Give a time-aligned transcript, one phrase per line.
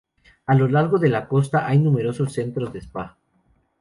[0.47, 3.19] A lo largo de la costa hay numerosos centros de spa.